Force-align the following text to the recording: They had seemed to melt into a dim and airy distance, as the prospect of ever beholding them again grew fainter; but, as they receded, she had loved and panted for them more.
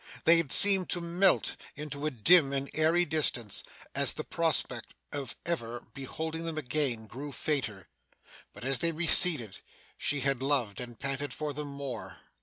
They 0.23 0.37
had 0.37 0.51
seemed 0.51 0.89
to 0.89 0.99
melt 0.99 1.55
into 1.75 2.07
a 2.07 2.09
dim 2.09 2.51
and 2.53 2.71
airy 2.73 3.05
distance, 3.05 3.63
as 3.93 4.13
the 4.13 4.23
prospect 4.23 4.95
of 5.11 5.35
ever 5.45 5.83
beholding 5.93 6.43
them 6.43 6.57
again 6.57 7.05
grew 7.05 7.31
fainter; 7.31 7.87
but, 8.51 8.65
as 8.65 8.79
they 8.79 8.91
receded, 8.93 9.59
she 9.99 10.21
had 10.21 10.41
loved 10.41 10.81
and 10.81 10.97
panted 10.97 11.35
for 11.35 11.53
them 11.53 11.67
more. 11.67 12.17